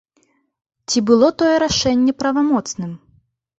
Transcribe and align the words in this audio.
Ці 0.87 1.03
было 1.09 1.29
тое 1.43 1.53
рашэнне 1.65 2.17
правамоцным? 2.25 2.91